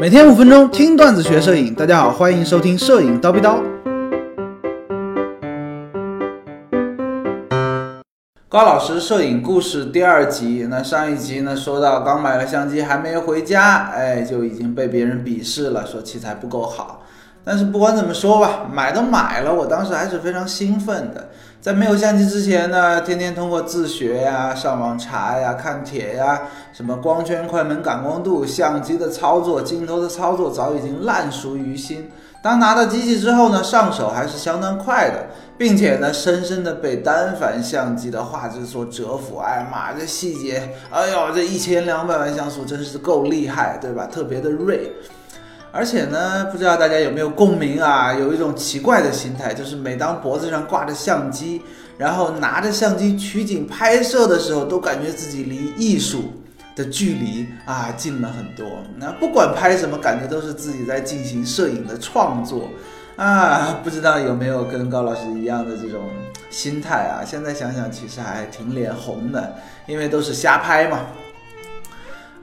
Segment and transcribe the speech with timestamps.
[0.00, 3.62] 每天五分钟听段子学摄影，大家好，欢迎收听摄影叨逼叨。
[8.48, 17.02] 高老师摄影故事第二集，那上一集呢说到刚买了相机还没回家，哎，就已经被别人鄙视了，说器材不够好。
[17.44, 21.28] 但是不管怎么说吧，买都买了，我当时还是非常兴奋的。
[21.60, 32.10] 在没有相机之前呢，天天通过自学呀、上网查呀、看帖呀，什么光圈、快门、感光度、相机的操作、镜头的操作，早已经烂熟于心。
[32.42, 39.38] 当拿到机器之后呢，上手还是相当快的，并且呢，深深的被单反相机的画质所折服。
[39.38, 44.08] 哎呀妈，这细节，哎呦，这一千两百万像素真是够厉害，对吧？
[44.12, 44.92] 特别的锐。
[45.72, 48.12] 而且呢，不知道大家有没有共鸣啊？
[48.12, 51.62] 有一种奇怪的心态，就是每当脖子上挂着相机，
[51.96, 56.30] 然后拿着相机取景拍摄的时候，都感觉自己离艺术
[56.76, 58.66] 的距离啊近了很多。
[58.98, 62.68] 那不管拍什么，感觉都是自己在进行摄影的创作
[63.16, 63.80] 啊！
[63.84, 66.02] 不知道有没有跟高老师一样的这种
[66.50, 67.24] 心态啊？
[67.24, 69.54] 现在想想，其实还挺脸红的，
[69.86, 71.00] 因为都是瞎拍嘛。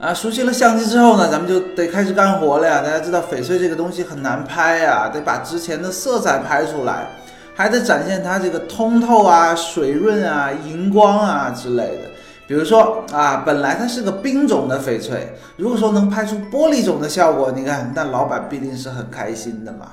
[0.00, 2.80] 啊，熟悉了相机之后呢，咱们就得开始干活了呀。
[2.80, 7.06] 大家知道翡翠这个东西很难拍呀，得把之前的色彩拍出来，
[7.54, 12.08] 还得展现它这个通透啊、水润啊、荧光啊之类的。
[12.46, 19.88] 比如说啊，本来它是个冰种的翡翠，如果说能拍出玻璃种的效果，你看那老板必定是很开心的嘛。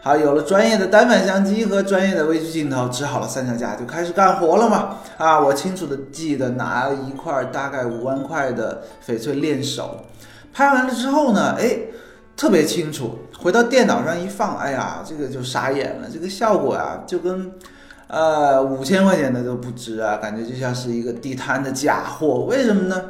[0.00, 4.96] 好，有了专业的单反相机和专业的微距镜头，支好了三脚架，就开始干活了嘛。
[5.16, 10.04] 啊，我清楚的记得拿了一块大概五万块的翡翠练手，
[10.52, 11.78] 拍完了之后呢，哎，
[12.36, 13.18] 特别清楚。
[13.40, 17.52] 回到电脑上一放，哎呀，这个就傻眼了，这个效果啊，就跟
[18.06, 22.46] 呃五千块钱的都不值啊，感觉就像是一个地摊的假货。
[22.48, 23.04] 为什么呢？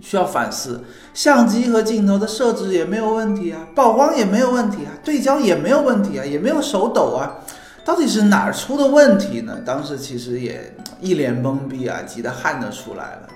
[0.00, 7.38] 需要反思，相机和镜头的设置也没有问题啊，曝光也没有问题啊，对焦也没有问题啊，也没有手抖啊，
[7.84, 9.58] 到底是哪儿出的问题呢？
[9.64, 13.28] 当时其实也一脸懵逼啊，急得汗都出来了。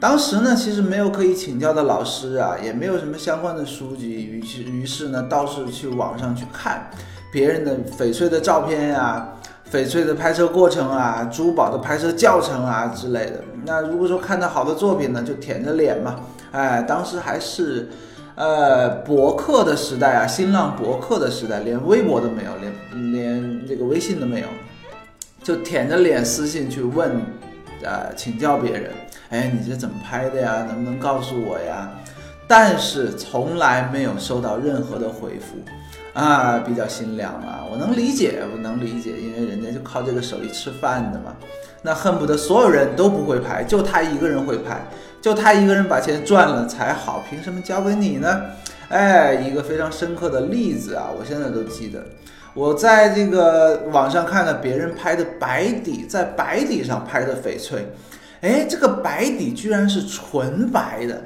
[0.00, 6.90] 当时呢，其实没有可以请教的老师啊，也没有什么相关的书籍，于是于是呢，倒是去网上去看
[7.32, 9.28] 别人的翡翠的照片呀。
[9.74, 13.40] 翡翠的拍摄过程啊，珠宝的拍摄教程啊之类的。
[13.64, 16.20] 那如果说看到好的作品呢，就舔着脸嘛。
[16.52, 17.88] 哎，当时还是，
[18.36, 24.46] 呃，博客的时代啊，新浪博客的时代，连微博都没有，连连这个微信都没有，
[25.42, 27.10] 就舔着脸私信去问，
[27.82, 28.92] 呃，请教别人。
[29.30, 30.64] 哎，你这怎么拍的呀？
[30.68, 31.90] 能不能告诉我呀？
[32.46, 35.56] 但是从来没有收到任何的回复。
[36.14, 41.34] 啊，比较心凉啊，我能理解，我能理解，因为人家就靠这个手艺吃饭的嘛，
[41.82, 44.80] 那恨不得所有人都不会拍，就他一个人会拍，
[45.20, 48.42] 就他一个人把钱赚了才好，凭什么交给你呢？
[48.90, 52.00] 哎，一个非常深刻的例子啊，我现在都记得，
[52.54, 57.88] 我在这个网上看了别人拍的白底，在白底上拍的翡翠，
[58.40, 61.20] 哎，这个白底居然是纯白的。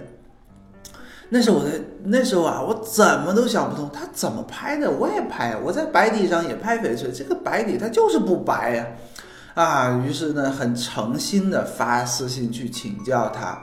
[1.31, 1.73] 那时候我在
[2.05, 4.91] 那时候啊，我怎么都想不通，他怎么拍的？
[4.91, 8.87] 我也拍，我在白底上也拍翡翠，这个白底它就是不白呀，
[9.55, 13.59] 啊，于是呢，很诚心的发私信去请教他，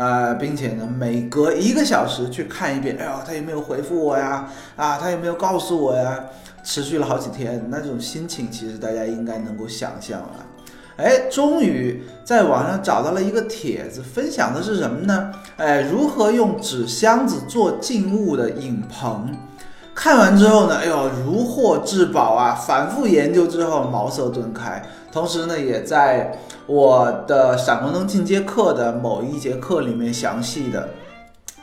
[0.00, 4.48] 啊，并且呢，每隔一个小时去看一遍，哎呦，他有没有回复我呀？
[4.76, 6.18] 啊，他有没有告诉我呀？
[6.64, 10.46] 持续了好几天，那种心情其实大家应该能够想象啊。
[10.96, 15.32] 哎，终于在网上找到了一个帖子，分享的是什么呢？
[15.56, 19.30] 哎，如何用纸箱子做静物的影棚？
[19.94, 22.54] 看完之后呢，哎呦，如获至宝啊！
[22.54, 24.82] 反复研究之后，茅塞顿开。
[25.12, 30.88] 同时呢，也在我的闪光灯进阶课的某一节课里面，详细的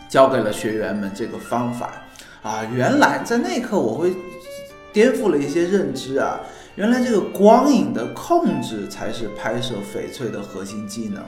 [0.08, 1.90] 教给了学员们这个方法
[2.44, 2.62] 啊。
[2.72, 4.16] 原来在那一刻我会
[4.92, 6.40] 颠覆了一些认知啊。
[6.76, 11.22] 原来这个光影的控制才是拍摄翡翠的核心技能，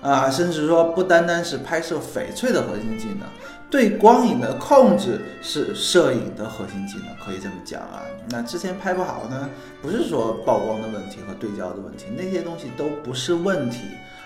[0.00, 3.26] 啊，甚至说不单单是拍摄翡翠的核心技能，
[3.68, 8.02] 对光影的控制是摄影的核心技能，可以这么讲啊。
[8.30, 9.50] 那之前拍不好呢，
[9.82, 13.80] 不是说曝光的问题和对焦的问题，那些东西都不是问题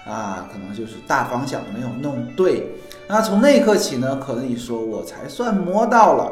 [0.05, 2.75] 啊，可能就是大方向没有弄对。
[3.09, 6.31] 那从那一刻起呢，可以说我才算摸到了。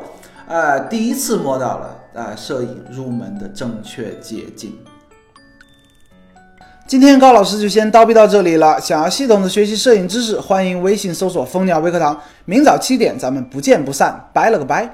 [0.50, 4.76] 呃，第一次摸到了呃，摄影入门的正确捷径。
[6.88, 8.80] 今天高老师就先叨逼到这里了。
[8.80, 12.20] 想要系统的学习摄影知识，欢迎微信搜索“蜂鸟微课堂”。
[12.46, 14.28] 明早七点，咱们不见不散。
[14.32, 14.92] 拜了个拜。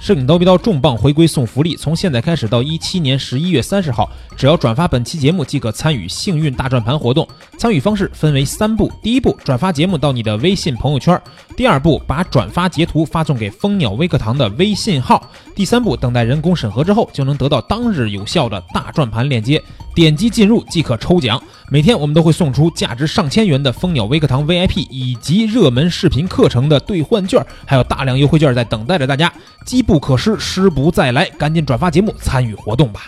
[0.00, 7.28] 摄影刀逼刀重磅回归送福利，从现在开始到一七年十一月三十号，只要转发本期节目即可参与幸运大转盘活动。
[7.58, 11.14] 参与方式分为三步：第一步，转发节目到你的微信朋友圈；
[11.54, 15.20] 第二步，把转发截图发送给蜂鸟微课堂的微信号；
[15.54, 19.62] 第三步，等待人工审核之后，就能得到当日有效的大转盘链接，
[19.94, 21.42] 点击进入即可抽奖。
[21.70, 29.32] 每天我们都会送出价值上千元的蜂鸟微课堂 VIP 以及热门视频课程的兑换券，还有大量优惠券在等待着大家。
[29.64, 33.06] 机不可失，失不再来，赶紧转发节目参与活动吧。